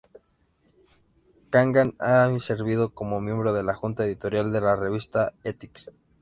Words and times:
Kagan 1.51 1.93
ha 1.99 2.31
servido 2.39 2.89
como 2.89 3.21
miembro 3.21 3.53
de 3.53 3.61
la 3.61 3.75
junta 3.75 4.03
editorial 4.03 4.51
de 4.51 4.59
la 4.61 4.75
revista 4.75 5.33
"Ethics". 5.43 5.89